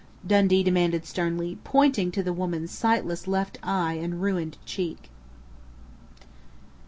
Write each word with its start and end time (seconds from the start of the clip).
Dundee 0.25 0.63
demanded 0.63 1.05
sternly, 1.05 1.59
pointing 1.63 2.09
to 2.11 2.23
the 2.23 2.33
woman's 2.33 2.71
sightless 2.71 3.27
left 3.27 3.59
eye 3.61 3.93
and 4.01 4.19
ruined 4.19 4.57
cheek. 4.65 5.11